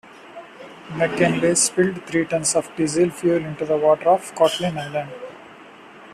McKinley, 0.95 1.53
spilled 1.53 2.03
three 2.07 2.25
tons 2.25 2.55
of 2.55 2.75
diesel 2.75 3.11
fuel 3.11 3.45
into 3.45 3.65
the 3.67 3.77
water 3.77 4.09
off 4.09 4.33
Kotlin 4.33 4.75
Island. 4.75 5.11